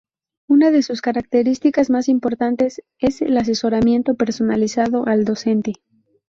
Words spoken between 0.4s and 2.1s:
Una de sus características más